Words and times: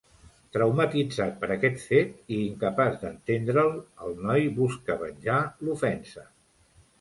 Traumatitzat 0.55 1.35
per 1.43 1.49
aquest 1.55 1.83
fet, 1.89 2.15
i 2.37 2.39
incapaç 2.45 2.97
d'entendre'l, 3.03 3.77
el 4.07 4.17
noi 4.25 4.49
busca 4.57 4.97
venjar 5.05 5.37
l'ofensa. 5.69 6.27